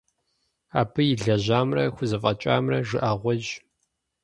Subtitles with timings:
[0.81, 3.47] Абы илэжьамрэ, хузэфӀэкӀамрэ жыӀэгъуейщ.